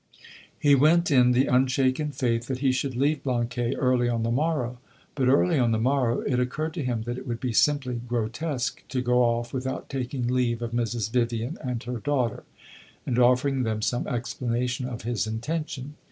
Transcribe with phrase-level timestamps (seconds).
[0.59, 4.79] He went in the unshaken faith that he should leave Blanquais early on the morrow.
[5.13, 8.81] But early on the morrow it occurred to him that it would be simply grotesque
[8.87, 11.11] to go off without taking leave of Mrs.
[11.11, 12.41] Vivian and her daughter,
[13.05, 15.93] and offering them some explanation of his intention.